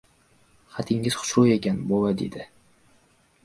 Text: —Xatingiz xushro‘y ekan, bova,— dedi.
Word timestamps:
—Xatingiz 0.77 1.19
xushro‘y 1.19 1.53
ekan, 1.59 1.79
bova,— 1.93 2.13
dedi. 2.25 2.51